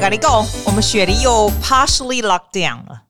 [0.00, 3.02] 跟你讲，我们雪梨又 partially locked down 了，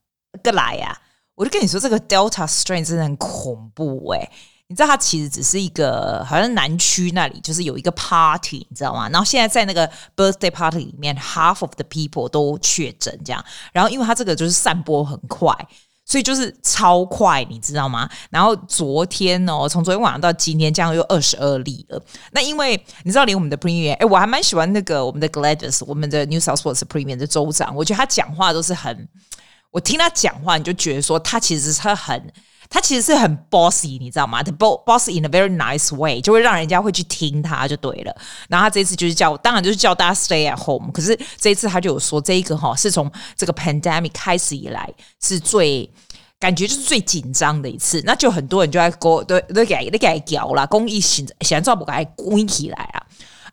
[0.42, 0.98] 个来呀、啊！
[1.36, 4.28] 我就跟你说，这个 Delta strain 真的很恐怖哎、
[4.66, 9.08] 你知道它其实只是一个，好像南区那里就是有一个 party，你知道吗？
[9.08, 13.42] 然后现在在那个 birthday party 里面，half of the people 都确诊这样。
[13.72, 15.54] 然后因为它这个就是散播很快。
[16.10, 18.10] 所以就是超快，你知道吗？
[18.30, 22.02] 然后昨天哦，从昨天晚上到今天，这样又二十二例了。
[22.32, 29.08] 那因为你知道，连我们的 Premier，哎，我还蛮喜欢那个我们的 Gladys，我们的 New South Wales Premier 的州长，我觉得他讲话都是很，
[29.70, 32.32] 我听他讲话，你就觉得说他其实是很。
[32.72, 34.44] 他其实是很 bossy，你知道吗？
[34.44, 38.16] 他 boss boss in a very nice way，就会让人家会去听他就对了。
[38.48, 40.88] 然后他这次就是叫，当然就是叫大家 stay at home。
[40.92, 44.88] 可是这一次他就有说，这一个哈是从这个 pandemic 开始以来
[45.20, 45.90] 是最
[46.40, 48.02] 感觉就是最紧张的一次。
[48.04, 53.06] 那就很多人就在讲，都都给都给搞啦，公益现现在不该关起来啊。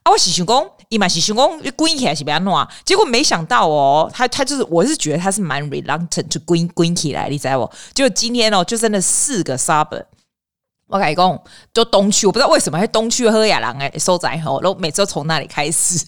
[0.03, 2.67] 啊，我是想讲，伊嘛是想讲关起来是不要弄啊。
[2.85, 7.71] 结果没想到哦，他他就是，我是觉得他是蛮 reluctant to 关关起来，你知道不？
[7.93, 10.03] 就今天哦，就真的四个 sub
[10.87, 16.05] 我跟你讲，就东区，我不知道为什么，还东区喝雅朗诶收窄吼，然后每次都从那里开始，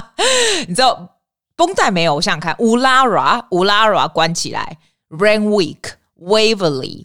[0.66, 1.18] 你知道
[1.54, 2.14] 绷带没有？
[2.14, 4.78] 我想想看，乌拉拉乌拉拉关起来
[5.10, 5.76] ，rain week
[6.26, 7.04] Waverly.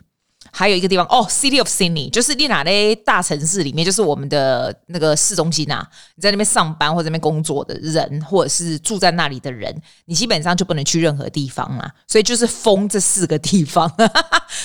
[0.60, 5.88] 还有一个地方哦，City of Sydney，就是丽娜的大城市里面，就是我们的那个市中心、啊。
[6.16, 11.90] 你在那边上班或者那边工作的人，或者是住在那里的人，你基本上就不能去任何地方嘛。
[12.06, 13.90] 所以就是封这四个地方。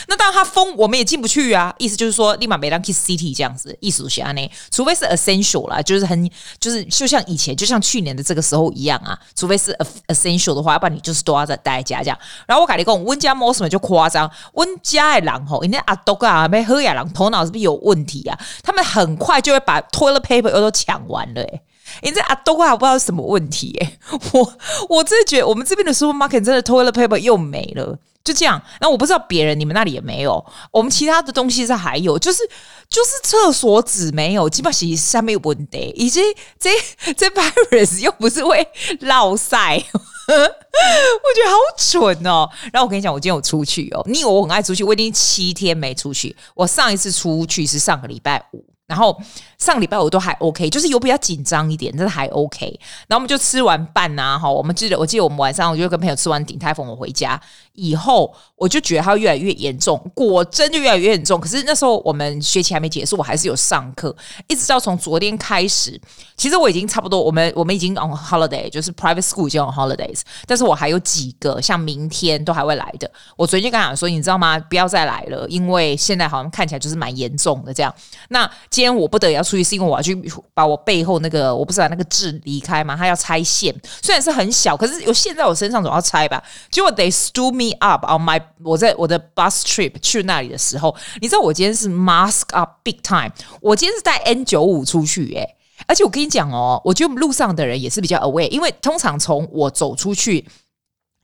[0.09, 1.73] 那当然，他封我们也进不去啊。
[1.79, 6.29] 意思就是说，立马没让去 City 这样子，意思下呢，除非是 Essential 啦，就是很
[6.59, 9.17] 就是就像以前，就像去年的这个时候一样啊。
[9.37, 9.73] 除非是
[10.09, 12.19] Essential 的话，要不然你就是都要在待在家这样。
[12.49, 18.39] 然后我跟你讲，温家某什么就夸张，温家的人吼，人家阿都啊，没喝亚郎头脑是不是有问题啊？
[18.63, 21.63] 他们很快就会把 toilet paper 又都抢完了、欸，诶，
[22.03, 23.99] 你这阿都啊，不知道是什么问题、欸，诶，
[24.33, 24.53] 我
[24.89, 28.61] 我真的觉得我们这边的 supermarket 真的 toilet paper 又没了，就这样。
[28.81, 32.43] 那我不知道别人你们那里也没有，我们其他的东西是还有，就是
[32.89, 36.21] 就是厕所纸没有，基本上是下面有问题，以及
[36.59, 36.71] 这
[37.15, 38.67] 这 virus 又不是会
[39.01, 39.83] 落赛。
[40.27, 42.49] 我觉得好蠢哦！
[42.73, 44.03] 然后我跟你讲，我今天有出去哦。
[44.07, 44.83] 你以为我很爱出去？
[44.83, 46.35] 我已经七天没出去。
[46.55, 49.21] 我上一次出去是上个礼拜五，然后
[49.65, 52.67] 上礼拜我都还 OK，就是有比较紧张一点，但是还 OK。
[53.09, 57.41] 然后我们就吃完饭呐，哈，我们记得我记得我们晚上我就跟朋友吃完鼎泰丰，我回家
[57.73, 58.35] 以后。
[58.57, 61.41] 我就觉得它越来越严重，果真就越来越严重。
[61.41, 64.15] 可是那时候我们学期还没结束，我还是有上课，
[64.47, 66.01] 一直到从昨天开始，
[66.37, 73.11] 其实我已经差不多，我们我们已经 on holiday，就是 private school 已经 on holidays，但是我还有几个像明天都还会来的。
[73.37, 74.57] 我昨天就跟他说，你知道吗？
[74.59, 77.93] 不要再来了，因为现在好像看起来就是蛮严重的这样。
[78.29, 80.15] 那今天我不得要出去，是因为我要去
[80.53, 82.97] 把我背后那个我不是把那个痣离开吗？
[82.97, 86.43] 他要拆线，虽然是很小，可是有线在我身上总要拆吧。
[86.71, 94.45] 结果 they stood me up on my 我在我的 bus trip 去那里的时候，你知道我今天是 mask up big time，我今天是带 N
[94.45, 95.57] 九五出去诶、
[95.87, 100.47] 而且我跟你讲哦，我觉得路上的人也是比较 aware，因为通常从我走出去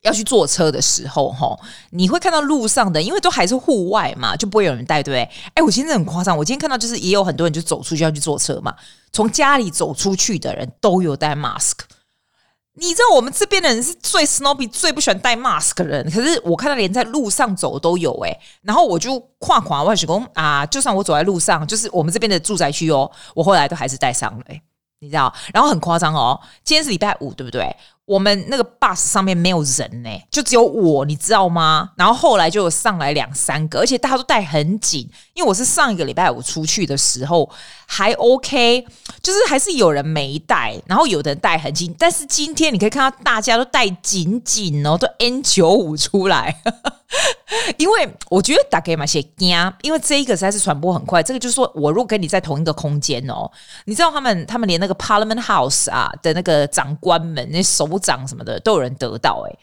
[0.02, 1.56] 要去坐车的时候，哈，
[1.90, 5.30] 你会看到路上的，因为都还是户外嘛，就不会有人带，对不对？
[5.54, 8.74] 哎，我今天很夸张，我今天看到就是也有很多人就走出去要去坐车嘛，
[9.12, 11.72] 从家里走出去的人都有带 mask。
[12.74, 24.62] 你知道我们这边的人是最 snobby、最不喜欢戴 mask 的人，可是我看到连在路上走都有诶、欸，然后我就跨跨万水公啊，就算我走在路上，就是我们这边的住宅区哦，我后来都还是戴上了诶、
[25.00, 25.34] 你知道？
[25.52, 27.76] 然后很夸张哦，今天是礼拜五，对不对？
[28.10, 31.90] 我们那个 bus 上面没有人呢，就只有我，你知道吗？
[31.94, 37.48] 然后后来就有上来两三个，而且大家都戴很紧，因为我是上一个礼拜五出去的时候
[37.86, 38.84] 还 OK，
[39.22, 46.60] 就是还是有人没戴，然后有的人戴很紧，但是今天你可以看到大家都戴紧紧哦，都 N 九五出来。
[47.76, 51.22] 因为我觉得大概嘛些惊，因为这一个实在是传播很快。
[51.22, 53.50] 这个就是说我如果跟你在同一个空间哦，
[53.84, 59.58] 你知道他们他们连那个 Parliament House 啊的那个长官们、那首长什么的都有人得到哎、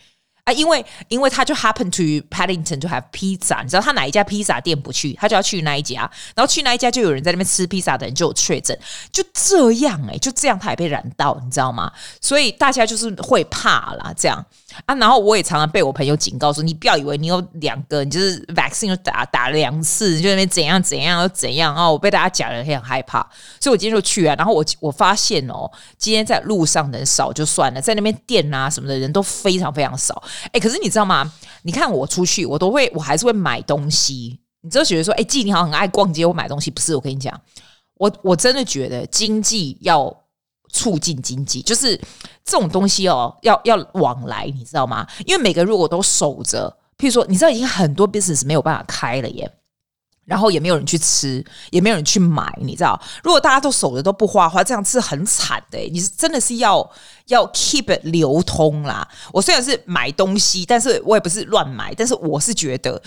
[0.47, 8.77] 啊，因为因为他就 happen to Paddington to have pizza，你知道他哪一家披萨店不去，他就要去那一家，然后去那一家就有人在那边吃披萨的人就有确诊，
[9.11, 11.91] 就这样哎、就这样他也被染到，你知道吗？
[12.21, 14.45] 所以大家就是会怕啦，这样
[14.85, 14.95] 啊。
[14.95, 21.91] 然后我也常常被我朋友警告说，你不要以为你有两个，你就是 vaccine 打打两次，就那边怎样怎样又怎样啊。
[21.91, 23.19] 我被大家讲的，很害怕，
[23.59, 24.33] 所以我今天就去啊。
[24.37, 30.23] 然后我我发现哦，今天在路上人少就算了，在那边店啊什么的人都非常非常少。
[30.51, 31.31] 哎，可是你知道吗？
[31.63, 34.39] 你看我出去，我都会，我还是会买东西。
[34.61, 36.95] 你就觉得说，哎，季你好很爱逛街，我买东西不是？
[36.95, 37.39] 我跟你讲，
[37.95, 40.13] 我我真的觉得经济要
[40.69, 41.95] 促进经济，就是
[42.43, 45.07] 这种东西哦，要要往来，你知道吗？
[45.25, 49.49] 因为每个如果都守着，譬如说，你知道已经很多 business 没有办法开了耶。
[50.27, 53.01] 然后也没有人去吃，也没有人去买，你知道？
[53.23, 55.79] 如果大家都守着都不花花，这样是很惨的。
[55.89, 56.87] 你是真的是要
[57.27, 59.07] 要 keep 流通啦。
[59.31, 61.93] 我虽然是买东西，但是我也不是乱买。
[61.95, 63.01] 但是我是觉得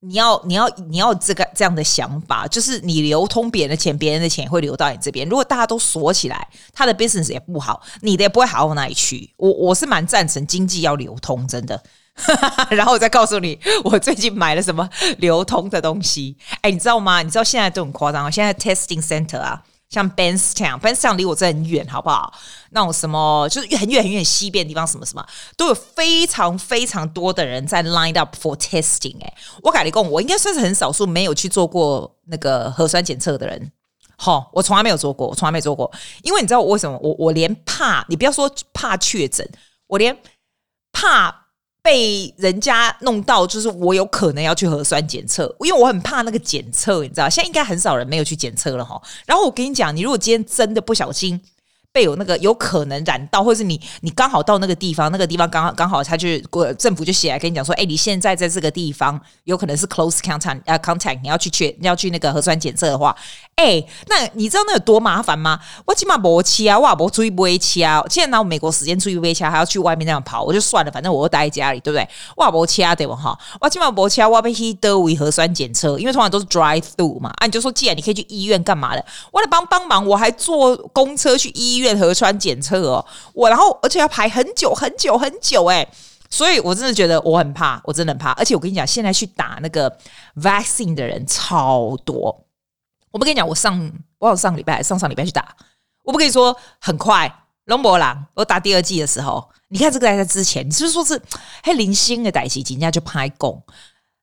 [0.00, 5.28] 你要你要你要这个这样的想法，就是你流通别人的钱，别人的钱也会流到你这边。
[5.28, 9.32] 如果大家都锁起来，他的 business 也不好，你的也不会好到哪里去。
[9.36, 11.80] 我我是蛮赞成经济要流通，真的。
[12.70, 14.88] 然后我再告诉你，我最近买了什么
[15.18, 16.36] 流通的东西。
[16.62, 17.22] 哎，你知道吗？
[17.22, 18.30] 你知道现在都很夸张啊。
[18.30, 22.32] 现在 testing center 啊，像 Bankstown，Bankstown 离我这很远，好不好？
[22.70, 25.26] 那种什么就是很远很远西边的地方，什么什么
[25.56, 29.20] 都有非常非常多的人在 line up for testing。
[29.20, 33.72] 哎，我跟你讲，我应该算是很少数没有去做过那个核酸检测的人。
[34.16, 35.90] 好，我从来没有做过，我从来没做过。
[36.22, 36.96] 因为你知道我为什么？
[37.02, 39.46] 我我连怕，你不要说怕确诊，
[39.88, 40.16] 我连
[40.92, 41.43] 怕。
[41.84, 49.00] 被人家弄到，就是我有可能要去核酸检测，因为我很怕那个检测，你知道，现在应该很少人没有去检测了哈。
[49.26, 51.40] 然后我跟你讲，你如果今天真的不小心。
[51.94, 56.26] 被有那个有可能染到，或者是你你刚好到那个地方，那个地方刚好刚好他就
[56.76, 63.16] 政府就写来跟你讲说，哎，你现在在这个地方有可能是 close contact 啊 contact，你要去确你要去那个核酸检测的话，
[63.56, 65.60] 哎，那你知道那有多麻烦吗？
[65.86, 68.02] 我起码不去啊，我也不注意不会去啊。
[68.10, 72.06] 现在拿美国时间注意不会去，还要去外面那样跑，我就算了，反正我都待在家里，对不对？
[72.36, 73.38] 我也不去啊，对不哈？
[73.60, 77.30] 我起码不去啊，我要去德维核酸检测，因为通常都是 drive through 嘛。
[77.36, 79.04] 啊，你就说既然你可以去医院干嘛的？
[79.30, 85.86] 我来帮帮忙，我还坐公车去医院核酸检测哦，我然后而且要排很久很久很久哎，
[86.28, 88.32] 所以我真的觉得我很怕，我真的很怕。
[88.32, 89.96] 而且我跟你讲，现在去打那个
[90.42, 92.43] vaccine 的人超多。
[93.14, 95.54] 我不跟你讲，我上我好上礼拜上上礼拜去打，
[96.02, 97.32] 我不跟你说很快。
[97.66, 101.22] 龙博朗，我打第二季的时候，你看这个还在之前，你是不是说是
[101.62, 103.62] 嘿零星的代志，人家就拍工，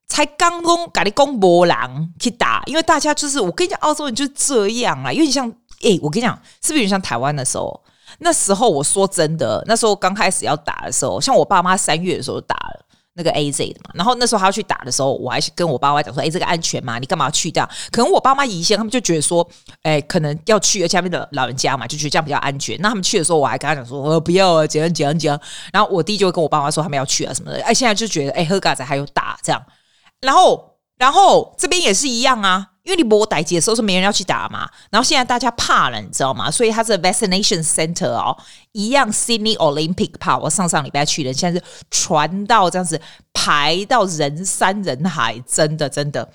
[0.07, 5.49] 才刚攻咖喱攻博朗去打，因为大家就是我跟你讲，澳洲人就是这样啊，有点像
[5.83, 7.81] 哎，我跟你讲，是不是有点像台湾的时候？
[8.19, 16.97] 那时候我说真的，那时候刚开始要打的时候，像我爸妈三月的时候打了那个 AZ 的嘛，然后那时候他要去打的时候，我还是跟我爸妈讲说：“哎，这个安全吗？
[16.97, 19.45] 你干嘛要去掉？”可能我爸妈以前他们就觉得说
[19.83, 25.39] ：“哎，可能要去，而且下面的老人家嘛，就觉得这样比较安全。”那他们去的时候，我还跟他讲说：“呃，不要啊，怎样怎样怎样。”
[25.73, 27.61] 然后我弟就会跟我爸妈说他们要去啊什么的。
[27.63, 29.61] 哎，现在就觉得哎，喝嘎仔还有打这样，
[30.21, 32.70] 然后然后这边也是一样啊。
[32.83, 36.49] 因为你没代接的时候是没人要去打嘛，然后现在大家怕了，你知道吗？
[36.49, 38.35] 所以它是 vaccination center 哦，
[38.71, 40.39] 一样 Sydney Olympic Park。
[40.39, 42.99] 我上上礼拜去的，现在是传到这样子
[43.33, 46.31] 排到人山人海，真的真的。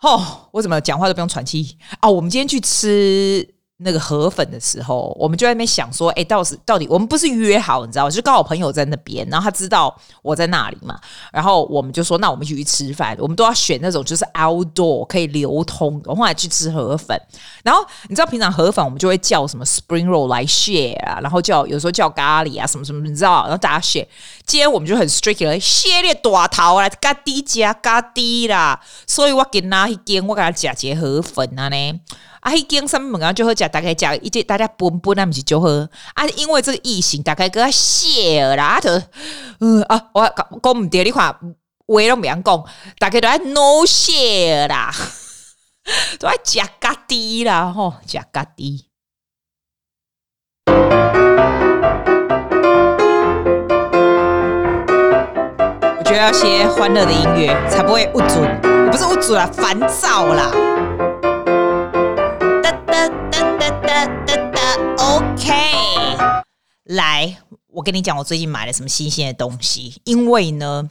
[0.00, 2.10] 哦，我怎么讲话都不用喘气啊？
[2.10, 3.54] 我们今天去吃。
[3.84, 8.10] 那个河粉的时候，我们就在那边想说，哎，到时到底我们不是约好，你知道？
[8.10, 10.98] 就刚好朋友在那边，然后他知道我在那里嘛，
[11.32, 13.16] 然后我们就说，那我们一起去吃饭。
[13.18, 16.00] 我们都要选那种就是 outdoor 可以流通。
[16.04, 17.18] 我后来去吃河粉，
[17.64, 23.42] 然后你知道平常河粉我们就会叫什么 spring roll 来 share 啊，然后叫有时候叫咖喱啊什么什么，你知道？
[23.42, 24.06] 然后大家 share。
[24.46, 32.00] 今天我们就很 strict 了，share 的大头来加低加加低啦，所以我给他一间，我给他加些河粉啊呢。
[32.42, 35.68] 啊，一间上面门啊，就好食，大概食一只，大家分分啊，毋是就好。
[36.14, 38.90] 啊，因为这个疫情，大概给他谢啦，就
[39.60, 40.28] 嗯啊，我
[40.60, 41.38] 讲毋对，你看话
[42.08, 42.64] 都不样讲，
[42.98, 44.92] 大概都爱 no share 啦，
[46.18, 48.88] 都爱食家己啦，吼，食家己。
[55.96, 60.50] 我觉得要些欢乐的音乐，才不会误准，不是误准啦，烦躁啦。
[66.92, 70.00] 来，我跟你讲，我最近买了什么新鲜的东西。
[70.04, 70.90] 因为呢，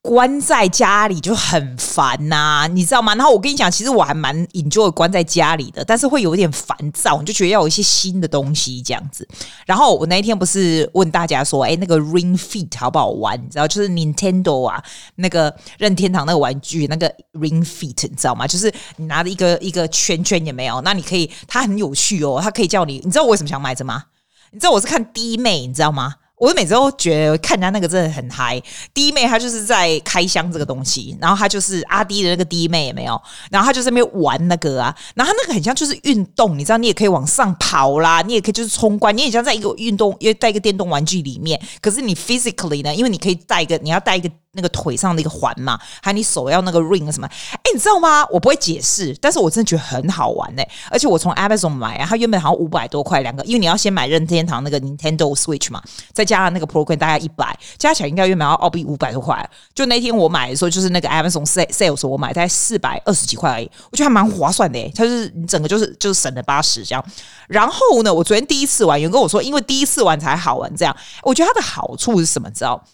[0.00, 3.14] 关在家里就很烦呐、你知道吗？
[3.14, 9.26] 然后我跟你讲，其实我还蛮 enjoy 关在家里的，但是会有点烦躁，你就觉得要有一些新的东西这样子。
[9.64, 13.40] 然后我那一天不是问大家说，哎，那个 Ring Fit 好不好玩？
[13.40, 14.82] 你知道，就是 Nintendo 啊，
[15.14, 18.44] 那个任天堂那个玩具，那个 Ring Fit，你知道吗？
[18.48, 24.06] 就是你拿着一个一个圈圈也没有，那你可以，它很有趣哦，它可以叫你，你知道我为什么想买这吗？
[24.52, 26.14] 你知道我是看弟妹，你知道吗？
[26.36, 28.60] 我每次都觉得看人家那个真的很嗨，
[28.92, 33.18] 弟妹她就是在开箱这个东西，然后她就是阿弟的那个弟妹也没有，
[33.50, 47.26] 然后她就在那边玩那个啊，然后她那个很像就是运动，你知道，你也可以往上跑啦，你也可以就是冲关，你也像在一个运动，因为带一个电动玩具里面，可是你 physically 呢，因为你可以带一个，你要带一个那个腿上的一个环嘛，还你手要那个 ring 什么？
[47.26, 48.22] 哎，你知道吗？
[48.30, 50.68] 我不会解释，但是我真的觉得很好玩哎！
[50.90, 55.82] 而且我从 Amazon 买啊，它原本好像五百多块两个，因为你要先买任天堂那个 Nintendo Switch 嘛，
[56.12, 59.48] 再加上那个 Program 大概一百，加起来应该原本要澳币五百多块。
[59.74, 64.92] 就那天我买的时候，就是那个 Amazon Sales 我买大概四百二十几块而已，我觉得还蛮划算的哎！
[64.94, 67.02] 它就是你整个就是就是省了八十这样。
[67.48, 70.94] 然后呢，我昨天第一次玩，有人跟我说，因为第一次玩才好玩这样。
[71.22, 72.50] 我觉得它的好处是什么？
[72.50, 72.84] 知道？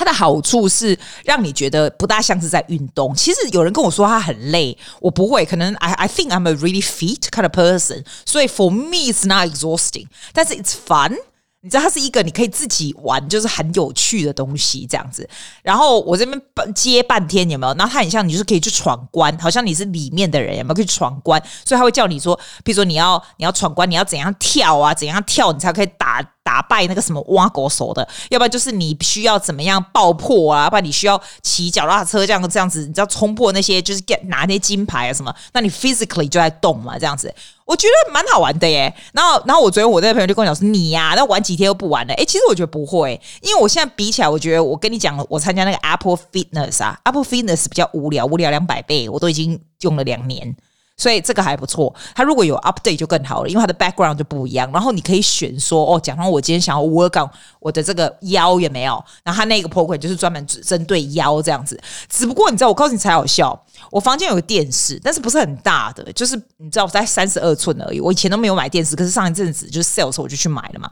[0.00, 3.14] 它的好处是让你觉得不大像是在运动。
[3.14, 5.44] 其实有人跟我说他很累，我不会。
[5.44, 10.54] 可能 I I think I'm a really fit kind of person，所以 for me it's not exhausting，但是
[10.54, 11.14] it's fun。
[11.62, 15.28] 你知道它是一个你可以自己玩，就是很有趣的东西这样子。
[15.62, 16.40] 然后我这边
[16.74, 17.74] 接半天有没有？
[17.74, 21.38] 然后它很像你就是可以去闯关，好像你是里面的人有没有可以闯关？
[21.66, 24.94] 所以他会叫你说，比如说你要你要闯关，你要怎样跳啊？
[24.94, 26.26] 怎样跳你才可以打？
[26.50, 30.68] 打败那个什么挖狗手的，要不然就是你需要怎么样爆破啊？
[30.68, 35.32] 不然你需要骑脚踏车这样这样子，你知道冲破那些就是 get 拿那些金牌啊什么？
[35.52, 37.32] 那你 physically 就在动嘛，这样子，
[37.64, 38.92] 我觉得蛮好玩的耶。
[39.12, 42.14] 然后，然后我昨天我那个朋友就跟我讲说，你呀、啊，那玩几天又不玩了？
[42.14, 50.56] 哎，其实我觉得不会，因为我现在比起来，我觉得我跟你讲，我参加那个 Apple Fitness 啊，Apple Fitness 比较无聊，无聊两百倍，我都已经用了两年。
[51.00, 54.70] 所以这个还不错，它如果有 update 就更好了，因为它的 background 就不一样。
[54.70, 59.02] 然后你可以选说，哦，假如我今天想要 work on 我的这个腰有没有？
[59.24, 61.80] 然后它那个 program 就是专门只针对腰这样子。
[62.10, 63.58] 只不过你知道，我告诉你才好笑，
[63.90, 67.98] 我房间有个电视，但是不是很大的，就是你知道，在三十二寸而已。
[67.98, 70.90] 我以前都没有买电视，可是上一阵子就是 sales 我就去买了嘛。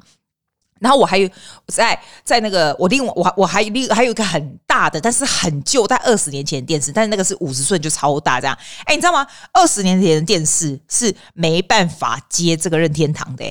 [0.81, 1.29] 然后我还有
[1.67, 8.57] 在在那个我另外我我还另还有一个很大的，但是很旧，在二十年前的电视，但是那个是五十寸就超大这样。
[8.85, 9.27] 哎，你知道吗？
[9.53, 13.45] 二十年前的电视是没办法接这个任天堂的，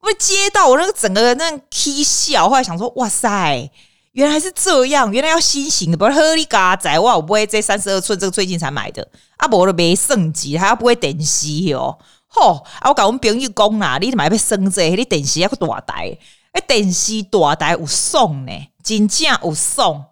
[0.00, 3.70] 我接到我那个整个人那样 K 笑，后来想说，哇塞，
[4.12, 11.96] 原来是这样，原来要新型的，不是呵哩嘎仔哇，我不会这三十二寸，这个最近才买的，啊，不我都没升级，还要不会电视哦，
[12.26, 16.18] 吼，啊，我跟我们朋友讲啦，你买要升这，你电视要个大台。
[16.52, 18.52] 哎，电视大台有送呢，
[18.84, 20.04] 真正有送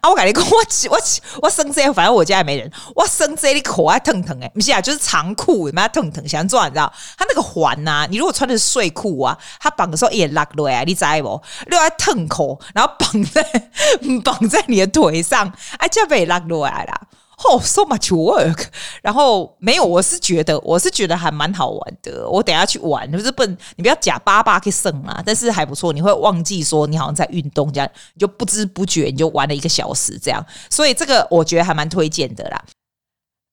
[0.00, 0.08] 啊！
[0.10, 0.58] 我跟你讲，我
[0.90, 0.98] 我
[1.42, 2.70] 我生这，反正我家也没人。
[2.94, 6.26] 我生这里口爱腾腾哎，不是啊，就是长裤有没有疼疼？
[6.28, 6.92] 想做你知道？
[7.16, 11.42] 它那个环呐、啊，你如果穿的是睡裤啊，它绑的时候也拉落来，你知不？
[11.66, 13.42] 另外疼口，然后绑在
[14.22, 17.00] 绑在你的腿上，哎，就被拉落来了。
[17.44, 18.66] 哦，so much work。
[19.00, 22.28] 然后没有，我是觉得，我是觉得还蛮好玩的。
[22.28, 25.22] 我等下去玩，就是不，你不要假巴巴去省啊。
[25.24, 30.44] 但是还不错，你会忘记说你好像在运动这样，你就不知不觉你就玩了一个小时这样。
[30.68, 32.64] 所以这个我觉得还蛮推荐的啦。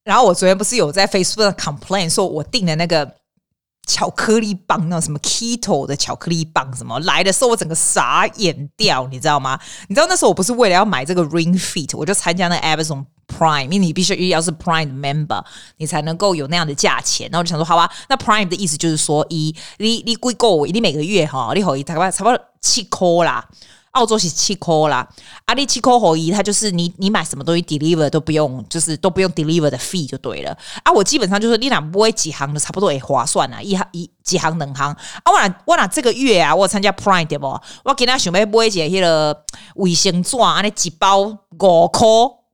[0.03, 3.15] 然后我昨天不是有在 Facebook 上 complain 说，我订的那个
[3.87, 9.59] 巧克力棒，那种什么 Keto 的巧克力棒，什么来的时候我整个傻眼掉，你知道吗？
[9.87, 13.05] 你知道那时候我不是为了要买这个 Ring Fit，我就参加那 Amazon。
[13.37, 15.43] Prime，因为你必须要是 Prime member，
[15.77, 17.27] 你才能够有那样的价钱。
[17.31, 23.45] 然后我就想说，好吧，那 Prime 的意思就是说，一你你贵够，你每个月哈，你可以差不多差不多七块啦。
[23.91, 25.07] 澳洲是七块啦，
[25.45, 30.51] 阿里七块可以，它就是你你买什么东西 deliver 都不用，就是都不用 deliver 的 fee 就对了。
[30.83, 34.91] 啊，我基本上就是你俩不会几行的，差不多也划算啊，一行一几行两行。
[34.91, 37.47] 啊，我我俩这个月啊，我参加 Prime 对不？
[37.85, 42.05] 我给他想要买一个迄个卫生纸，安尼一包五块。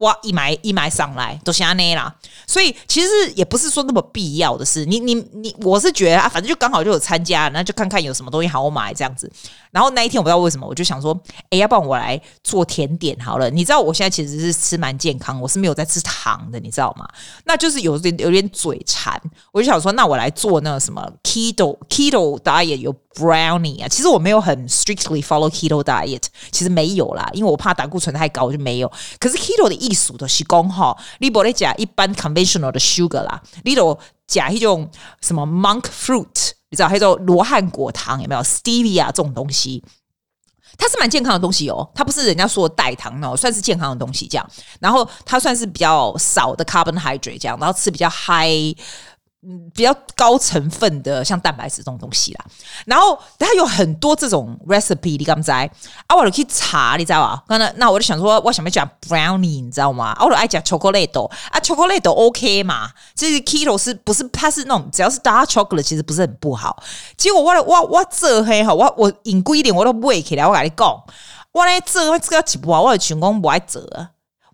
[0.01, 0.15] 哇！
[0.21, 2.13] 一买一买上来都是安内啦，
[2.45, 4.85] 所以其实也不是说那么必要的事。
[4.85, 9.31] 你你你，我是觉得啊，反正就刚好就有参加，那就看看有什么东西好买这样子。
[9.71, 11.17] 然后那一天我不知道为什么，我就想说，
[11.49, 13.49] 哎，要不然我来做甜点好了。
[13.49, 17.07] 你知道我现在其实是吃蛮健康，我是没有在吃糖的，你知道吗？
[17.45, 19.19] 那就是有点有点嘴馋，
[19.51, 22.95] 我就想说，那我来做那个什么 keto keto diet 有。
[23.13, 28.89] Brownie 啊，其实我没有很 strictly follow keto diet，其实没有啦，因为我怕胆固醇太高，我就没有。
[29.19, 39.83] 可是 keto 的艺术都是讲哈，你不能加一般 conventional 的 sugar 啦，你都加一种什么 monk fruit，你知道，还有罗汉果糖有没有？Stevia 这种东西，
[40.77, 44.49] 它是蛮健康的东西哦，它不是人家说的代糖哦，算是健康的东西这样。
[44.79, 48.75] 然后它算是比较少的 carbon hydrate 这样，然后吃比较 high。
[49.43, 52.45] 嗯，比较高成分的，像蛋白质这种东西啦。
[52.85, 55.51] 然后它有很多这种 recipe，你敢知？
[55.51, 57.43] 啊，我就去查，你知道吧？
[57.47, 60.11] 那那我就想说，我想要讲 brownie，你知道吗？
[60.11, 62.91] 啊，我就爱讲 chocolate 啊，chocolate OK 嘛？
[63.15, 64.23] 这是 keto 是不是？
[64.29, 66.83] 它是那种只要是 dark chocolate，其实不是很不好。
[67.17, 70.45] 结果我我我这黑哈，我我引贵一点我都不会起来。
[70.45, 71.03] 我跟你讲，
[71.51, 73.81] 我来这这个几步啊，我的全工不爱做。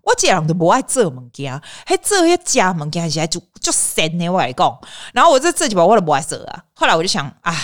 [0.08, 4.28] 我这人都不爱做物件，还做些假物件起来就就神呢。
[4.30, 4.78] 我来讲，
[5.12, 6.64] 然后我这这几把我都不爱做啊。
[6.72, 7.54] 后来我就想啊，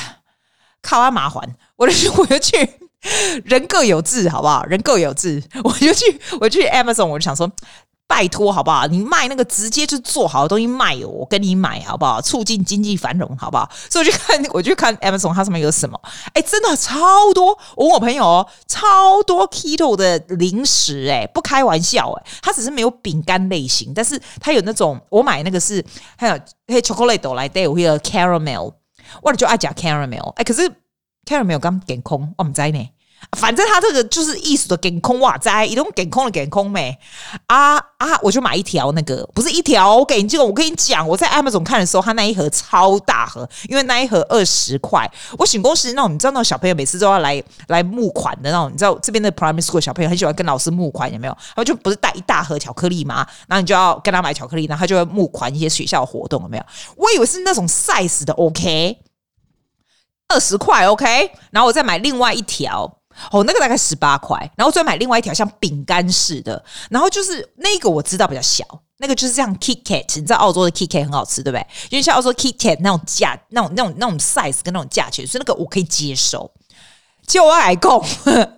[0.83, 1.43] 靠啊麻烦，
[1.77, 2.69] 我就 我就去
[3.45, 4.63] 人各有志，好不好？
[4.65, 7.51] 人各有志，我就去，我就去 Amazon，我就想说。
[8.07, 8.87] 拜托，好不好？
[8.87, 12.21] 你卖那个直接就做好的东西卖，我跟你买，好不好？
[12.21, 13.69] 促进经济繁荣，好不好？
[13.91, 15.99] 所以我就看，我就看 Amazon，它上面有什么？
[16.35, 17.59] 哎，真的超多！
[17.77, 25.85] 我问我朋友哦，超多 Keto 的零食，哎，不开玩笑，哎，它只是没有饼干类型，但是它有那种，我买那个是
[26.17, 28.75] 还有嘿 chocolate 来带，我有 caramel，
[29.23, 30.71] 我就爱讲 caramel，哎，可是
[31.25, 32.89] caramel 刚点空，我们在呢。
[33.33, 36.97] 反正他这个就是意思的健康哇哉，一种健康的健康没
[37.47, 38.19] 啊啊！
[38.23, 45.11] 我就买一条那个，不是一条，我给你这个，我跟你讲，我在 Amazon 看的时候，他那一盒超大盒，因为那一盒二十块。
[45.39, 51.33] 我醒公司那种，你知道那种小朋友每次都要来来募款的那种，你知道这边的 Primary School 小朋友很喜欢跟老师募款，有没有？
[51.33, 56.65] 然后就不是带一大盒巧克力嘛，然后你就要跟他买巧克力，然后他就会募款一些学校活动，有没有？
[56.97, 58.99] 我以为是那种 size 的，OK，
[60.29, 62.99] 二十块，OK，然后我再买另外一条。
[63.31, 68.65] 哦，那个大概十八块，然后再买另外一条像饼干似的，然后就是那个我知道比较小，
[68.99, 71.67] 那个就是像 KitKat，你知道澳洲的 KitKat 很好吃，对不对？
[71.91, 76.51] 因为像澳洲 KitKat 那种价、那种、那种、那种 size 跟那种价钱，所以那个我可以接受。
[77.27, 78.01] 就我来讲，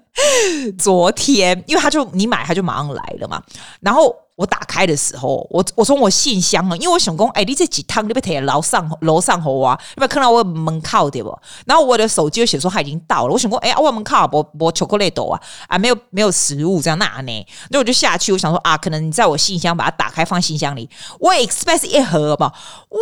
[0.78, 3.42] 昨天因为他就你买他就马上来了嘛，
[3.80, 4.14] 然后。
[4.36, 11.36] 我打开的时候，我我从我信箱啊，因为我想讲，哎，你这几趟你别提楼上楼上好啊，你别看到我门口对不？
[11.64, 17.46] 然后我的手机就写说他已经到了，我想说，哎，我门口不不巧克力豆啊，啊，没有没有食物这样那呢？
[17.70, 20.88] 那我就下去，我想说啊，可能你在我信箱把它打开放信箱里，
[21.18, 22.52] 我 expect 一盒吧，
[22.90, 22.98] 哇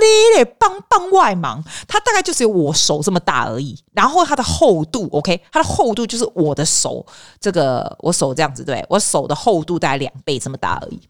[0.00, 7.06] 哩嘞，帮帮外忙，它大概就是有我手这么大而已，然后它的厚度，OK，它的厚度就是我的手
[7.40, 10.73] 这个我手这样子，对，我手的厚度大概两倍这么大。
[10.82, 11.00] 而已，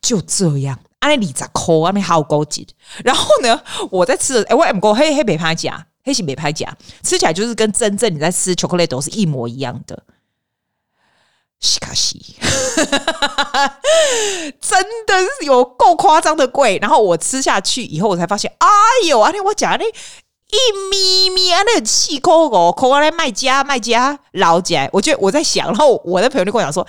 [0.00, 0.78] 就这样。
[1.00, 2.64] 安利在抠，外面好高级。
[3.04, 10.02] 然后呢，我在吃的，哎，我 M 哥黑黑北拍甲，黑心北拍甲，吃起来就是跟真正你在吃巧克力都是一模一样的。
[11.58, 12.36] 西卡西，
[14.60, 16.78] 真的是有够夸张的贵。
[16.80, 18.68] 然后我吃下去以后，我才发现，哎
[19.08, 19.84] 呦，安利我讲的。
[20.52, 26.86] 一咪咪啊，那个气口哦，抠完来卖家卖家老姐，我觉得我在想，然后我的朋友就跟我讲说，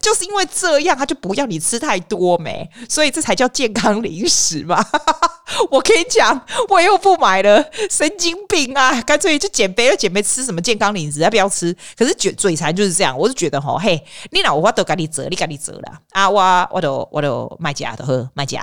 [0.00, 4.84] 就是因为这样，他就不要你吃太多没，所以这才叫健康零食嘛。
[5.70, 9.02] 我跟你讲，我又不买了，神经病啊！
[9.02, 11.18] 干脆就减肥，又减肥，吃什么健康零食？
[11.18, 11.76] 要不要吃？
[11.98, 16.30] 可是嘴嘴馋就是这样，我是觉得吼，嘿，你哪我都给你折，你给你折了啊！
[16.30, 18.62] 我我都我都卖家的喝卖家。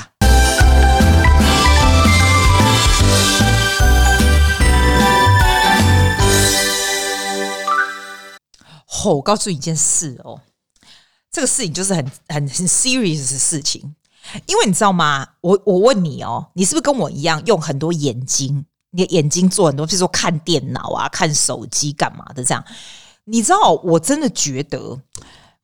[9.06, 10.42] 我告诉你一件事哦，
[11.32, 13.96] 这个事情就是很很很 serious 的事情，
[14.46, 15.28] 因为你知道吗？
[15.42, 18.66] 我我问你哦，你是不是跟我一样用很多眼睛？
[18.92, 22.66] 你的眼睛做很多，比如说看电脑啊、看手机干嘛的这样？
[23.26, 25.00] 你知道，我真的觉得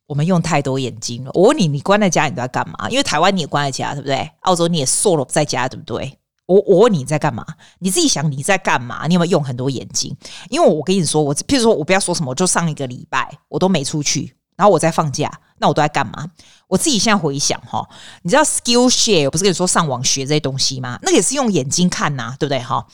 [0.05, 1.31] 我们用太多眼睛了。
[1.33, 2.87] 我问你，你关在家你都在干嘛？
[2.89, 4.29] 因为台湾你也关在家，对不对？
[4.41, 6.19] 澳洲你也 solo 在家，对不对？
[6.45, 7.45] 我我问你在干嘛？
[7.79, 9.07] 你自己想你在干嘛？
[9.07, 10.15] 你有没有用很多眼睛？
[10.49, 16.29] 因为我跟你说，我譬如说我不要说什么，我就上一个礼拜我都没出去，然后我在放假，那我都在干嘛？
[16.67, 17.87] 我自己现在回想哈，
[18.23, 20.99] 你知道 Skillshare 我不是跟你说上网学这些东西吗？
[21.01, 22.85] 那个也是用眼睛看呐，对不对哈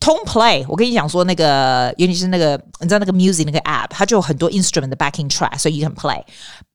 [0.00, 6.22] ？Tone Play，我跟你讲说那个，尤其是那个，你知道那个 music 那个 app，它就有很多 instrument 的 backing track，所以你很 play。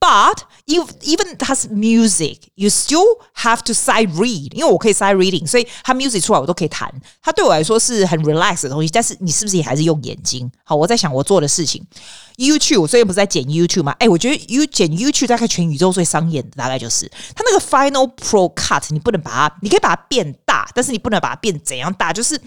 [0.04, 3.06] But if even 它是 music，you still
[3.38, 6.94] have to sight read，因为我可以 sight reading，所以它 music 出来我都可以弹。
[7.22, 10.52] 它对我来说是很 relax 的东西，但是你是不是也还是用眼睛？
[10.66, 11.82] 好，我在想我做的事情。
[12.36, 13.96] YouTube，我最近不是在剪 YouTube 吗？
[14.00, 22.38] 哎，我觉得 You 剪 YouTube 大概全宇宙最伤眼的，大概就是它那个 Final Pro Cut，你不能把它，你可以把它变大，但是你不能把它变怎样大，就是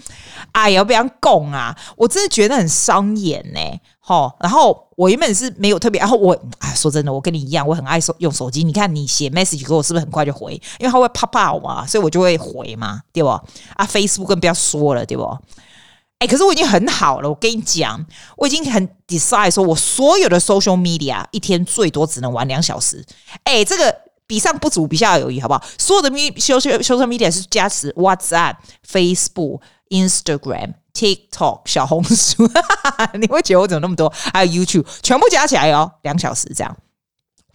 [0.51, 1.75] 哎呀，不要拱啊！
[1.95, 3.59] 我真的觉得很伤眼呢。
[3.99, 8.63] 好，然后我原本是没有特别，然后我哎，说真的，我跟你一样，我很爱手用手机。
[8.63, 10.53] 你看你写 message 给我，是不是很快就回？
[10.79, 13.29] 因为它会 pop out 嘛，所以我就会回嘛，对不？
[13.29, 13.45] 啊
[13.85, 15.23] ，Facebook 更不要说了，对不？
[16.17, 17.29] 哎，可是我已经很好了。
[17.29, 18.03] 我跟你讲，
[18.37, 23.05] 我已经很 decide 说，我所有的 social media 一天最多只能玩两小时。
[23.43, 25.63] 哎，这个比上不足，比下有余，好不好？
[25.77, 32.49] 所有的 mi social social media 是加持 WhatsApp、Facebook、Instagram、TikTok、小红书。
[33.21, 34.11] 你会觉得我怎么那么多？
[34.33, 36.75] 还有 YouTube，全部加起来哦，两小时这样，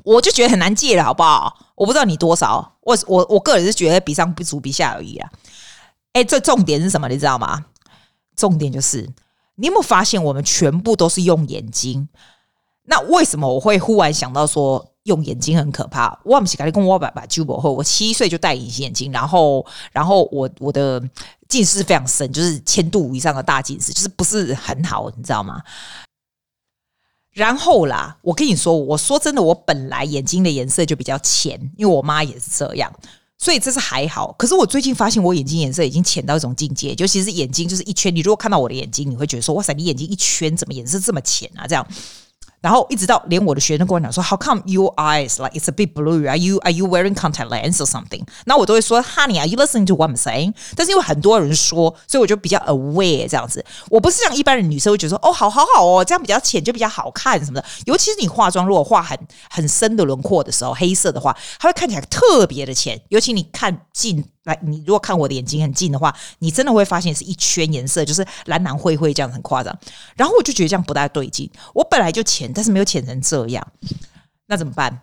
[0.05, 1.73] 我就觉得很难戒了，好不好？
[1.75, 5.29] 我不知道你多少，我我我个人是觉得比上不足，比下有余啊。
[6.13, 7.09] 哎，这重点是什么？
[7.09, 7.65] 你知道吗？
[8.37, 9.11] 重点就是，
[9.57, 12.09] 你有没有发现我们全部都是用眼睛？
[12.85, 16.17] 那为什么我会忽然想到说用眼睛很可怕？
[16.25, 21.03] 我不是跟你讲我爸爸就不后，我七岁就戴隐形眼镜，然后然后我我的
[21.49, 25.61] 近视非常深，就是千度以上的大近视，就是不是很好，你知道吗？
[27.33, 32.93] 然后啦，我跟你说，我说真的，我本来眼睛的颜色就比较浅，因为我妈也是这样，
[33.39, 34.33] 所以这是还好。
[34.39, 38.15] 可是我最近发现，我眼睛颜色已经浅到一种境界，尤其是眼睛就是一圈。
[38.15, 41.85] 你如果看到我的眼睛，你会觉得说：“哇塞，你眼睛一圈怎么颜色这么浅啊？”这样。
[42.63, 46.27] 然后一直到连我的学生跟我讲说，How come your eyes like it's a bit blue?
[46.27, 48.23] Are you are you wearing contact lens or something？
[48.47, 50.55] 那我都会说，Honey, are you listening to what I'm saying？
[50.77, 53.63] 但是因为很多人说，所以我就比较 aware 这样子。
[53.91, 57.65] 我不是像一般的女生会觉得说，哦，好好好哦，这样比较浅就比较好看什么的。
[57.85, 59.19] 尤其是你化妆如果画很
[59.51, 63.01] 很深的轮廓的时候，黑色的话，它会看起来特别的浅。
[63.09, 64.25] 尤其你看近。
[64.45, 69.73] 来，你如果看我的眼睛很近的话，你真的会发现是一圈颜色，就是蓝蓝灰灰这样很夸张。
[70.17, 71.49] 然后我就觉得这样不大对劲。
[71.73, 73.65] 我本来就浅，但是没有浅成这样，
[74.47, 75.03] 那怎么办？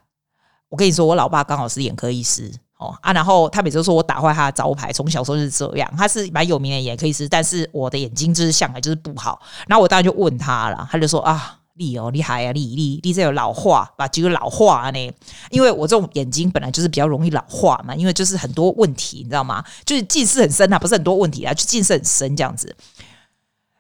[0.67, 5.89] 我跟你说，我老爸刚好是眼科医师哦啊，然后他每次都说我打坏他的招牌，从小时候就是这样。
[5.97, 9.41] 他是蛮有名的眼科医师，但是我的眼睛就是向来就是不好。
[9.67, 11.58] 然后我当然就问他了，他就说啊。
[11.79, 12.51] 厉哦，厉害啊！
[12.51, 15.11] 你你你，这有老化把几个老化呢？
[15.49, 19.63] 因为我这种眼睛本来就是比较容易老化嘛，因为就是很多问题，你知道吗？
[19.85, 22.75] 就是近视很深啊，不是很多问题啊，就近视很深这样子。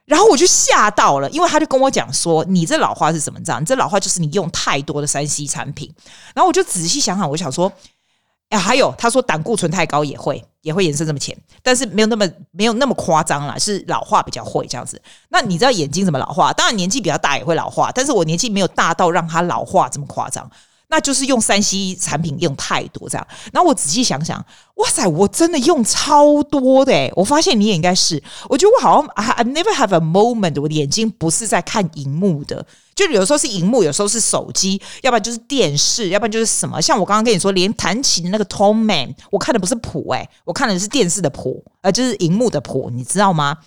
[0.05, 3.61] 然后我就吓到了，因为他就跟我讲说：“你这老化是什么这样？
[3.61, 5.93] 你这老化就是你用太多的三 C 产品。”
[6.33, 7.71] 然后我就仔细想想，我想说。
[8.49, 14.99] 哎，还有他说胆固醇太高也会也会颜色这么浅，但是没有那么没有那么夸张啦，是老化比较会这样子。
[15.29, 16.51] 那你知道眼睛怎么老化？
[16.53, 20.49] 当然年纪比较大也会老化，但是我年纪没有大到让它老化这么夸张。
[20.89, 24.43] 那就是用三 C 产品用太多这样，然后我仔细想想，
[24.75, 36.81] 哇塞，我真的用超多的诶，我发现你也应该是，我觉得我好像 I never have a moment，我的眼睛不是在看荧幕的，就有时候是荧幕，有时候是手机，要不然就是电视，要不然就是什么。
[36.81, 43.57] 像我刚刚跟你说，连弹琴的那个 Tone Man，我看的不是谱诶，我看的是电视的谱，呃，就是荧幕的谱，你知道吗？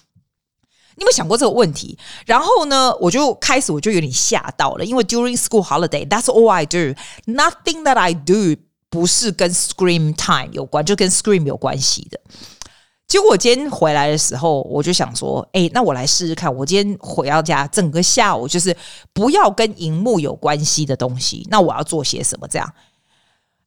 [0.97, 1.99] 你有没有想过这个问题？
[2.27, 6.95] 然后呢，我就开始我就有点吓到了，因为 during school holiday, that's all I do.
[7.27, 12.21] Nothing that I do 不是跟 screen time 有关，就跟 screen 有关系的。
[13.09, 16.55] 结果我今天回来的时候，我就想说，哎，那我来试试看。
[16.55, 18.75] 我今天回到家，整个下午就是
[19.13, 21.47] 不要跟荧幕有关系的东西。
[21.51, 22.49] 那我要做些什么？
[22.49, 22.75] 这样。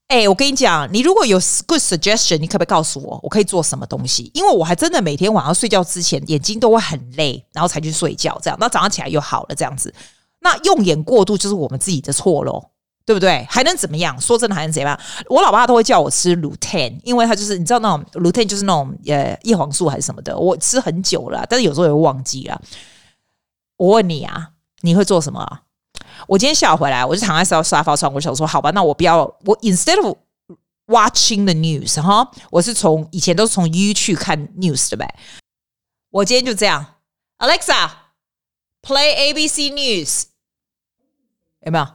[0.08, 4.30] 哎、我跟你讲，你如果有 good suggestion，你可不可以告诉我，我可以做什么东西？
[4.36, 9.94] 因为我还真的每天晚上睡觉之前眼睛都会很累，然后才去睡觉，这样，那早上起来又好了，这样子。
[10.42, 12.70] 那用眼过度就是我们自己的错咯，
[13.04, 13.46] 对不对？
[13.50, 14.20] 还能怎么样？
[14.22, 14.98] 说真的，还能怎样？
[15.28, 22.62] 我老爸都会叫我吃 Lutein，因为他就是你知道那种 Lutein 就是那种呃叶黄素还是什么的，我吃很久了，但是有时候也会忘记了。
[23.78, 25.62] 我问你啊，你会做什么？
[26.28, 30.18] 我今天下午回来，我就躺在沙沙发上，我想说，好吧，那我不要我 instead of
[30.88, 35.16] watching the news 哈，我是从以前都是从 YouTube 看 news 的呗。
[36.10, 36.96] 我今天就这样
[37.40, 37.90] ，Alexa
[38.82, 40.24] play ABC News，
[41.62, 41.88] 有没有？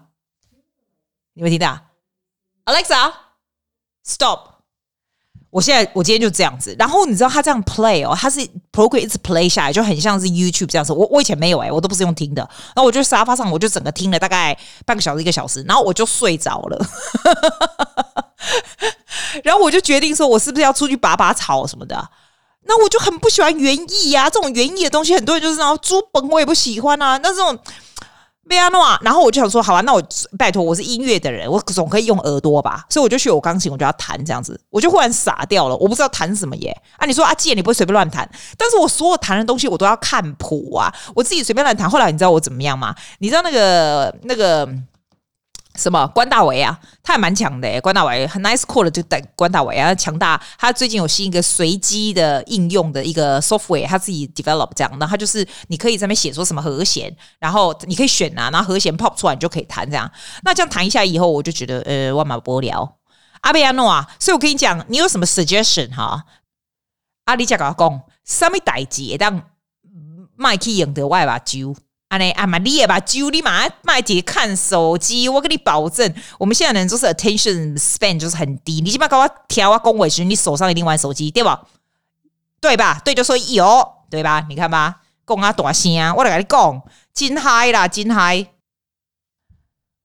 [1.32, 1.78] 你没听到
[2.66, 3.12] ？Alexa
[4.04, 4.59] stop。
[5.50, 8.40] 我现在我今天就这样子，然后你知道他这样 play 哦，他是
[8.72, 10.92] program 一直 play 下来，就很像是 YouTube 这样子。
[10.92, 12.40] 我我以前没有诶、我都不是用听的。
[12.68, 16.86] 然后我就沙发上，我就整个听了大概半个小时一个小时，然后我就睡着了。
[19.42, 22.08] 然后我就决定说，我是不是要出去拔拔草什么的？
[22.66, 27.18] 那我就很不喜欢园艺呀，这种园艺的东西，很多人就是然后猪本，我也不喜欢啊。
[27.18, 27.58] 那这种。
[28.50, 30.02] 贝亚诺，然后我就想说，好吧，那我
[30.36, 36.76] 拜托，我是音乐的人，我总可以用耳朵吧，所以我就学我钢琴，我就要弹这样子，我就忽然傻掉了，我不知道弹什么耶。
[36.96, 41.88] 啊，你说阿健，你不会随便乱弹，但是我所有弹的东西我都要看谱啊，我自己随便乱弹。
[41.88, 42.92] 后来你知道我怎么样吗？
[43.20, 44.68] 你知道那个那个。
[45.76, 46.78] 什么关大为啊？
[47.02, 50.40] 他还蛮强的诶，关大为很 nice call 的，就带关大为啊，强大。
[50.58, 54.92] 他最近有新一个随机的应用的一个 software，他自己 develop 这样。
[54.98, 60.10] 那他就是你可以在那边写说什么和弦，然后你可以选啊，然后和弦 pop 出来，你就可以弹这样。
[60.42, 62.98] 那这样弹一下以后，我就觉得呃，万马波聊
[63.42, 64.10] 阿贝亚诺啊。
[64.18, 66.24] 所以我跟你讲，你有什么 suggestion 哈？
[67.26, 69.40] 阿里加搞讲，什么代志当
[70.36, 71.76] 麦去赢得外把酒。
[72.10, 78.80] 啊，你啊嘛，你也把酒你嘛卖姐看手机，我跟你保证，我们现在人就是 attention span 就是很低。
[78.80, 81.62] 你起码给我调啊，恭维时，你手上一定玩手机，对吧？
[82.60, 83.00] 对吧？
[83.04, 84.44] 对，就说有，对吧？
[84.48, 86.82] 你看吧，讲啊大声啊，我来跟你讲，
[87.14, 88.44] 真嗨啦，真嗨！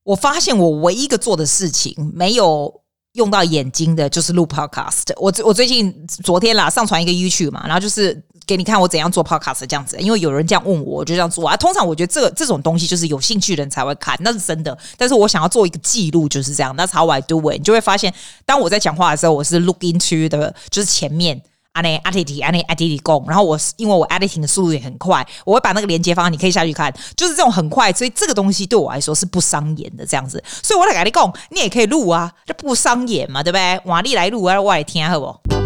[0.04, 2.82] 我发现我唯一一个做的事情没有
[3.14, 5.12] 用到眼睛的，就是录 podcast。
[5.18, 8.24] 我我最近昨天啦，上传一个 YouTube 嘛，然后就是。
[8.48, 11.58] 给你看我怎样做 podcast 这样子，因为有人这样问我，我就这样做啊。
[11.58, 14.78] 通常我觉得这个这种东西就是有兴趣的人才会看，那是真的。
[14.98, 16.76] 但是我想要做一个记录，就是这样。
[16.76, 17.58] That's how I do it。
[17.58, 18.14] 你就会发现，
[18.46, 33.82] 当我在讲话的时候，我是 look into 的，就是前面啊那 editing 啊那 editing，然后我是因为我 editing 的速度也很快，我会把那个连接方案，你可以下去看，就是这种很快，所以这个东西对我来说是不伤眼的这样子，所以我来跟你讲，你也可以录啊，这不伤眼嘛，对不对？
[33.86, 35.65] 瓦力来录啊，我来听好不？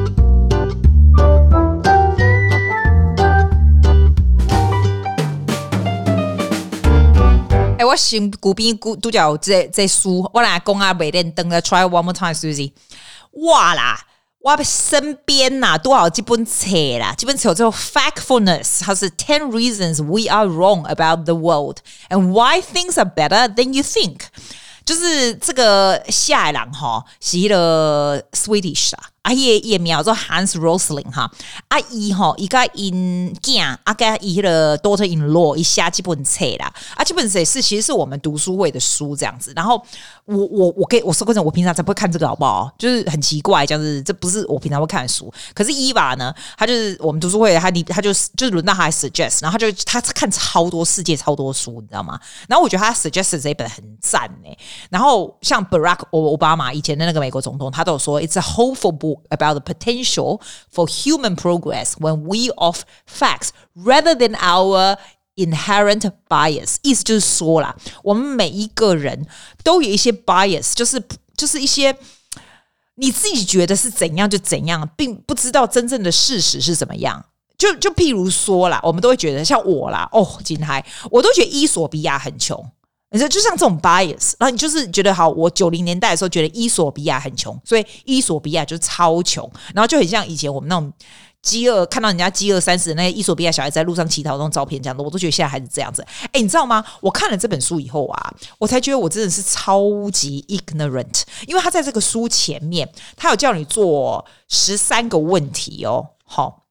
[7.80, 12.74] 哎，我先古边古独角这这书，我来讲啊，每天登个 try one more time，Susie，
[13.32, 13.98] 哇啦！
[14.40, 16.68] 我身边呐多少几本册
[17.00, 21.78] 啦，几本册叫做 Factfulness，它是 Ten Reasons We Are Wrong About the World
[22.10, 24.24] and Why Things Are Better Than You Think，
[24.84, 28.92] 就是这个下一郎哈，是一个 Swedish
[29.30, 29.32] 啊。
[29.32, 31.30] 啊，伊个名做 Hans Rosling 哈，
[31.68, 39.80] 啊伊吼伊甲因囝，啊甲伊迄个 daughter in law 伊写几本册啦，啊这本册是其实是我们读书会的书这样子，然后
[40.26, 42.72] 我我我给我说过真，我平常才不会看这个好不好？
[42.80, 52.20] 就是很奇怪，这样子这不是我平常会看的书，可是伊娃呢，他就是我们读书会，他你他就是就是轮到他来 suggest，然后他就他看超多世界超多书，你知道吗？
[52.48, 54.58] 然后我觉得他 suggest 这一本很赞诶，
[54.90, 59.19] 然后像 Barack Obama 以前的那个美国总统，他都有说 it's a hopeful book。
[59.31, 60.41] about the potential
[60.73, 64.97] for human progress when we of facts rather than our
[65.37, 69.27] inherent bias，意思就是说啦，我们每一个人
[69.63, 71.03] 都有一些 bias，就是
[71.37, 71.97] 就是一些
[72.95, 77.25] 你自己觉得是怎样就怎样，并不知道真正的事实是怎么样。
[77.57, 82.65] 就就譬如说啦，我们都会觉得像我啦，哦，金海，我都觉得伊索比亚很穷。
[83.12, 90.94] 你说就像这种 bias，然后你就是觉得好，我九零年代的时候觉得伊索比亚很穷，所以伊索比亚就超穷，然后就很像以前我们那种
[91.42, 96.06] 饥饿，看到人家饥饿三十的那些伊索比亚小孩在路上乞讨那种照片，这样的我都觉得现在还是这样子。
[96.32, 96.86] 哎，你知道吗？
[97.02, 106.10] 我看了这本书以后啊，我才觉得我真的是超级 ignorant，因为他在这个书前面，他有叫你做十三个问题哦。
[106.26, 106.66] 好，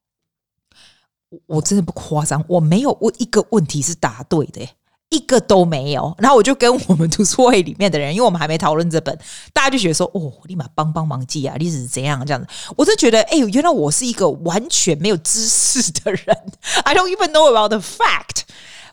[1.47, 4.69] 我真的不夸张，我没有问一个问题是答对的。
[5.11, 9.19] 一个都没有，然后我就跟我们读书会里面的人，因为我们还没讨论这本，
[9.55, 16.27] 大家就觉得说：“哦，立马帮帮忙记啊，历史是怎样这样子。”我就觉得，哎，原来我是一个完全没有知识的人，
[16.85, 18.43] I don't even know about the fact。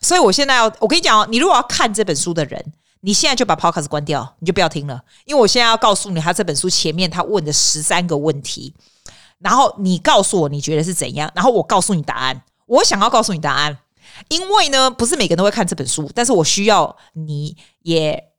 [0.02, 2.64] 所以我现在要，我跟你讲哦，你如果要看这本书的人，
[3.02, 8.74] 你现在就把 Podcast 关掉，你就不要听了，因为我现在要告诉你，他这本书前面他问的十三个问题，
[9.40, 12.42] 然后你告诉我你觉得是怎样，然后我告诉你答案。
[12.68, 13.78] 我想要告诉你答案。
[14.30, 18.32] 因为呢，不是每个人都会看这本书，但是我需要你也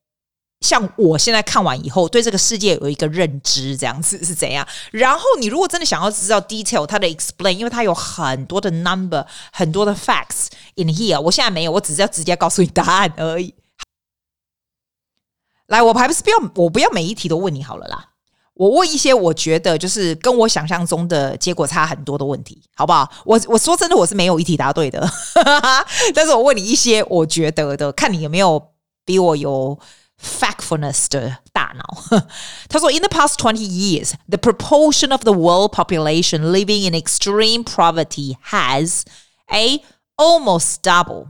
[0.60, 4.66] 像我现在看完以后，对这个世界有一个认知，这样子是怎样？
[4.90, 13.54] 然后你如果真的想要知道 detail，它的 explain，因为它有很多的 number，很多的 facts in here，我现在没有，我只是要直接告诉你答案而已。
[15.66, 18.15] 来，我还不是不要，我不要每一题都问你好了啦。
[18.56, 23.06] 我问一些我觉得就是跟我想象中的结果差很多的问题，好不好？
[23.24, 25.06] 我我说真的，我是没有一题答对的，
[26.14, 28.70] 但是我问你一些我觉得的，看你有没有
[29.04, 29.78] 比我有
[30.18, 32.22] factfulness 的大脑。
[32.68, 39.02] 他说，In the past twenty years, the proportion of the world population living in extreme poverty has
[39.48, 39.82] a
[40.16, 41.26] almost double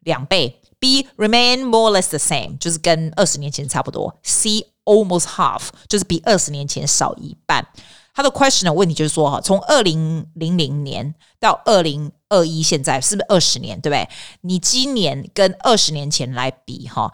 [0.00, 4.66] 两倍，B remain more or less the same 就是跟二十年前差不多，C。
[4.86, 7.68] Almost half 就是比二十年前少一半。
[8.14, 13.78] 他的 question 的问题就是说哈，从二零零零年到二零二一，现在是不是二十年？
[13.78, 14.08] 对不对？
[14.40, 17.12] 你今年跟二十年前来比哈，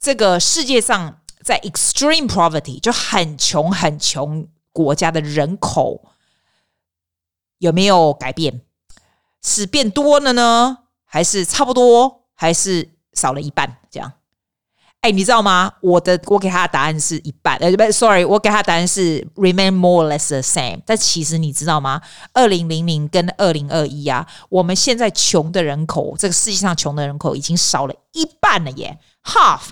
[0.00, 6.10] 这个世界上在 extreme poverty 就很穷很穷国家的人口
[7.58, 8.62] 有没有改变？
[9.42, 13.78] 是变多了呢，还是差不多，还是少了一半？
[13.88, 14.14] 这样？
[15.00, 15.72] 哎，你知道吗？
[15.80, 20.82] 我的我给他的答案是一半，呃，不，sorry，我给他的答案是 remain more or less the same。
[20.84, 22.02] 但其实你知道吗？
[22.34, 29.70] 二零零零跟二零二一啊，我们现在穷的人口，这个世界上穷的人口已经少了一半了耶，half。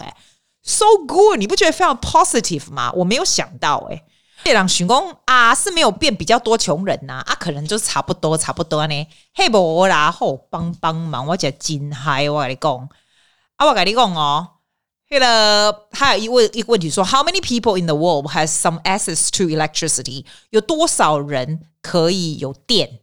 [0.62, 2.90] so good，你不觉得非常 positive 吗？
[2.92, 4.02] 我没有想到哎，
[4.44, 9.06] 这样寻工啊是没有变比较多穷人呐，啊，可能就差不多差不多呢。
[9.34, 12.88] 嘿，不啦，好帮帮忙，我叫金嗨，我跟你讲，
[13.56, 14.48] 啊，我跟你讲哦。
[15.08, 20.26] 对了，还有一问一个问题说，How many people in the world has some access to electricity？
[20.50, 23.00] 有多少人可以有电？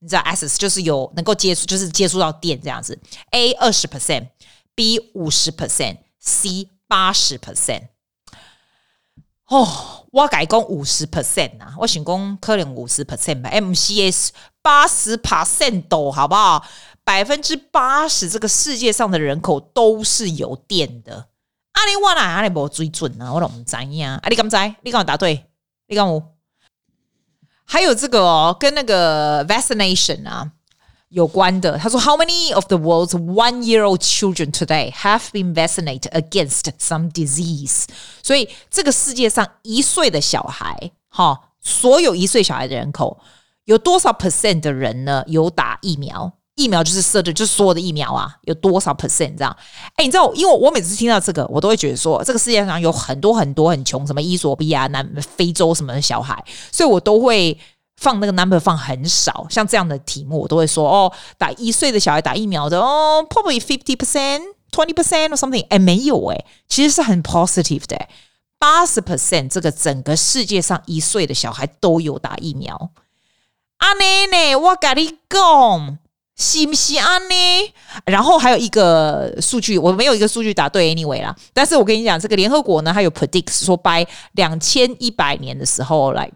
[0.00, 2.98] 你知道，access 就是有能够接触，就是接触到电这样子。
[3.30, 7.88] A 二十 percent，B 五十 percent，C 八十 percent。
[9.46, 14.28] 哦，我改讲五十 percent 啊，我想讲可能五十 percent 吧，MCS
[14.60, 16.66] 八十 percent 都好不好？
[17.02, 21.29] 百分之八十这个世界上的人口都是有电的。
[21.80, 23.32] 阿里瓦哪阿里无水准呢？
[23.32, 24.20] 我都唔知呀。
[24.22, 24.74] 阿里敢知？
[24.82, 25.46] 你敢答对？
[25.88, 26.22] 你敢无？
[27.64, 30.52] 还有这个哦，跟那个 vaccination 啊
[31.08, 31.78] 有关的。
[31.78, 37.86] 他说，How many of the world's one-year-old children today have been vaccinated against some disease？
[38.22, 43.18] 所以这个世界上一岁的小孩，哈，所有一岁小孩的人口
[43.64, 45.24] 有多少 percent 的人呢？
[45.26, 46.30] 有打疫苗？
[46.60, 49.56] 疫苗就是设的，就是所有的疫苗啊，有多少 percent 这样？
[49.96, 57.58] 哎，你知道，因为我每次听到这个，我都会觉得说，这个世界上有很多很多很穷，什么伊索比亚、南非洲什么的小孩，所以我都会
[57.96, 59.46] 放那个 number 放很少。
[59.48, 65.64] 像这样的题目，我都会说，哦，打一岁的小孩打疫苗的，哦，probably fifty percent, twenty percent or something。
[65.70, 68.08] 哎，没有哎，其实是很 positive 的，
[68.58, 72.90] 八十 percent 这个整个世界上一岁的小孩都有打疫苗。
[73.78, 75.98] 阿奶奶，我跟你讲。
[76.40, 76.96] 是不是？
[76.98, 77.74] 啊呢？
[78.06, 81.36] 然后还有一个数据，我没有一个数据答对，anyway 啦。
[81.52, 81.76] 但是？
[81.76, 86.30] 我跟你讲，这个联合国呢，它有 predicts 说，by 两千一百年的时候，来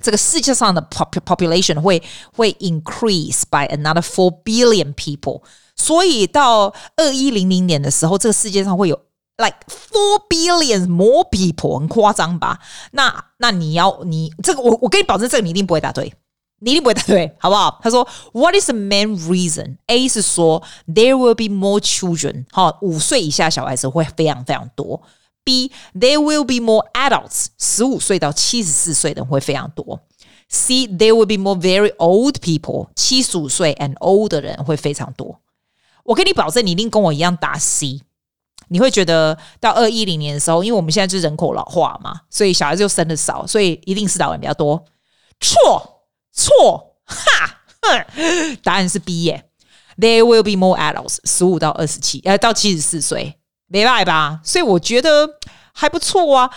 [0.00, 2.02] 这个世界上的 population 会
[2.34, 5.42] 会 increase by another four billion people。
[5.76, 8.98] 所以到二一零零年的时候，这个世界上会有
[9.36, 12.58] like four billion more people，很夸张吧？
[12.92, 16.12] 那那你要你这个，我我跟你保证，这个你一定不会答对。
[16.64, 17.80] 你一定不会答对，好不好？
[17.82, 19.78] 他说，What is the main reason?
[19.88, 25.02] A 是说，there will be more children，哈，五岁以下小孩子会非常非常多。
[25.42, 30.00] B, there will be more adults，十五岁到七十四岁的人会非常多。
[30.48, 35.40] C, there will be more very old people，七十五岁 and old 的人会非常多。
[36.04, 38.02] 我跟你保证，你一定跟我一样答 C。
[38.68, 44.84] 你会觉得到二一零年的时候，因为我们现在是人口老化嘛，所以小孩子就生的少，所以一定是老人比较多。
[45.40, 46.01] 错。
[46.32, 49.48] 错，哈，哼，答案是 B 耶。
[49.98, 54.40] There will be more adults，十五到二十七，呃，到七十四岁，没办法吧？
[54.42, 55.38] 所以我觉得
[55.72, 56.50] 还不错啊。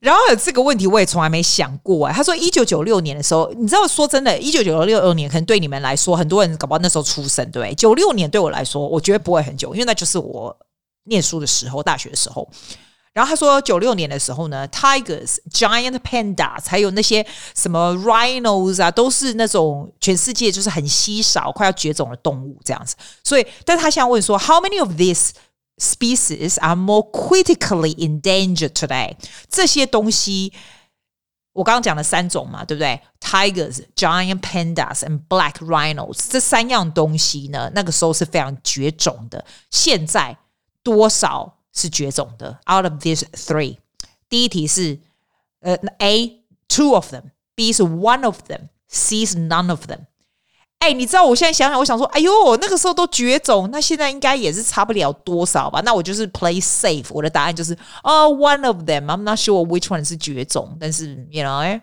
[0.00, 2.12] 然后这个问题，我也从来没想过哎。
[2.12, 10.56] 他说，一九九六年的时候，你知道，说真的，一九九六年可能对你们来说，很多人搞不好那时候出生，对，九六年对我来说，我觉得不会很久，因为那就是我
[11.04, 12.48] 念书的时候，大学的时候。
[13.13, 17.25] 然后他说，九六年的时候呢，tigers、giant pandas，还有那些
[17.55, 22.95] 什么 rhinos 啊，都是那种全世界就是很稀少、快要绝种的动物这样子。
[23.23, 25.31] 所以，但是他现在问说，how many of these
[25.77, 29.15] species are more critically endangered today？
[29.49, 30.53] 这些东西，
[31.53, 33.01] 我刚刚讲了三种嘛，对不对？
[33.19, 39.43] tigers、giant pandas and black rhinos，这三样东西呢，那个时候是非常绝种的。
[39.71, 40.37] 现在
[40.83, 41.55] 多少？
[41.73, 42.59] 是绝种的。
[42.71, 43.77] Out of these three，
[44.29, 44.99] 第一题是
[45.61, 50.05] 呃 A two of them，B 是 one of them，C 是 none of them。
[50.79, 55.81] 哎，你知道我现在想想，我想说，哎呦，那个时候都绝种，那现在应该也是差不了多少吧？
[55.81, 61.81] 那我就是 play safe，我的答案就是哦、oh，one of them。I'm not sure which one 是绝种，但是 you know，哎，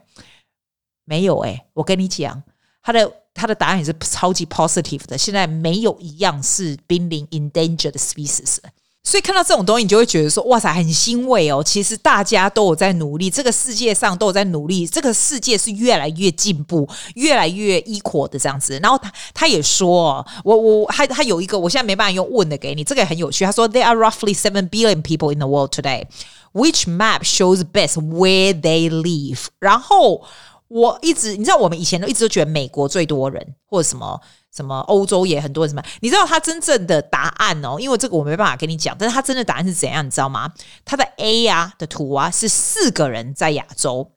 [1.05, 2.41] 没有哎，我跟你讲，
[2.85, 5.19] 他的他的答案也是超级 positive 的。
[5.19, 8.59] 现在没有一样是濒临 endangered species。
[9.02, 11.64] 所以看到这种东西，你就会觉得说：“哇塞，很欣慰哦！
[11.64, 23.44] 其实大家都有在努力，这个世界上都有在努力，这个世界是越来越进步，越来越 equal 的这样子。”然后他他也说：“我我还他有一个，我现在没办法用问的给你，这个也很有趣。
[23.46, 26.06] 他说：‘There are roughly seven billion people in the world today.
[26.54, 30.22] Which map shows best where they live?’ 然后
[30.68, 34.22] 我一直你知道，我们以前都一直都觉得美国最多人，或者什么。”
[34.56, 35.84] 什么欧洲也很多什么？
[36.02, 37.78] 你知道他真正的答案哦？
[37.80, 40.06] 因为这个我没办法跟你讲，但是他真的答案是怎样？
[40.06, 40.52] 你知道吗？
[40.84, 44.12] 他的 A 啊的图啊是四个人在亚洲，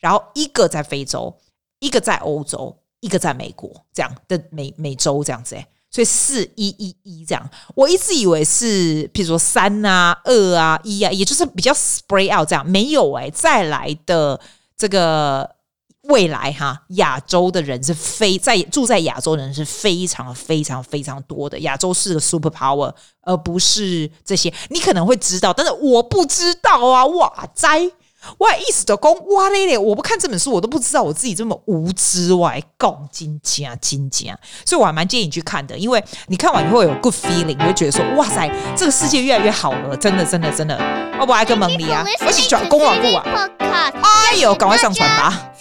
[0.00, 1.36] 然后一个在非洲，
[1.78, 7.48] 一个在欧洲，一个在美国，这样的美美洲这样子哎，所以四一一一这样。
[7.76, 14.40] 我一直以为是，譬如说三啊、二啊、一啊，也就是比较 spread out 这样，没有哎，再来的
[14.76, 15.55] 这个。
[16.08, 21.58] 未来哈，亚洲的人是非在住在亚洲人是非常非常非常多的。
[21.60, 22.92] 亚洲是个 super power，
[23.22, 24.52] 而不是这些。
[24.70, 27.04] 你可能会知道，但是我不知道啊！
[27.06, 27.90] 哇哉，
[28.38, 32.54] 我意思的讲哇嘞嘞，我不看这本书，我都不知道我自己这么无知哇！
[32.78, 40.78] 讲金家金家，所以我还蛮建议你去看的，因为你看完以后有 good feeling，你会觉得说哇塞，这个世界越来越好了，真的真的真的。
[41.18, 43.24] 我不爱跟蒙你啊，我是转公网部啊。
[44.02, 45.52] 哎呦，赶快上传吧！